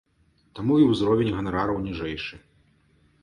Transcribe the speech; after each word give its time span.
Таму 0.59 0.77
і 0.83 0.87
ўзровень 0.91 1.33
ганарараў 1.39 1.77
ніжэйшы. 1.85 2.39